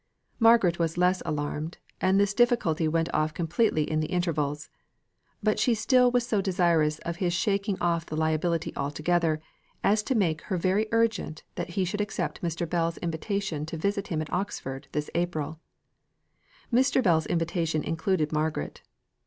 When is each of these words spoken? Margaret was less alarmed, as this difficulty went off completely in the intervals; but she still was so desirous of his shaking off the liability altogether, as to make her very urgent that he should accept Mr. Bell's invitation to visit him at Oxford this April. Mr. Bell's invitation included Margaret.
Margaret 0.39 0.79
was 0.79 0.97
less 0.97 1.21
alarmed, 1.27 1.77
as 2.01 2.17
this 2.17 2.33
difficulty 2.33 2.87
went 2.87 3.13
off 3.13 3.35
completely 3.35 3.83
in 3.83 3.99
the 3.99 4.07
intervals; 4.07 4.67
but 5.43 5.59
she 5.59 5.75
still 5.75 6.09
was 6.09 6.25
so 6.25 6.41
desirous 6.41 6.97
of 7.05 7.17
his 7.17 7.33
shaking 7.35 7.77
off 7.79 8.07
the 8.07 8.17
liability 8.17 8.73
altogether, 8.75 9.39
as 9.83 10.01
to 10.01 10.15
make 10.15 10.41
her 10.41 10.57
very 10.57 10.87
urgent 10.91 11.43
that 11.53 11.69
he 11.77 11.85
should 11.85 12.01
accept 12.01 12.41
Mr. 12.41 12.67
Bell's 12.67 12.97
invitation 12.97 13.63
to 13.67 13.77
visit 13.77 14.07
him 14.07 14.23
at 14.23 14.33
Oxford 14.33 14.87
this 14.91 15.11
April. 15.13 15.59
Mr. 16.73 17.03
Bell's 17.03 17.27
invitation 17.27 17.83
included 17.83 18.31
Margaret. 18.33 18.81